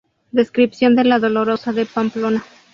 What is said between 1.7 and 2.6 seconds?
de Pamplona